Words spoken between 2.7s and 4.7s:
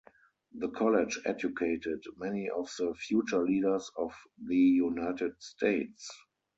the future leaders of the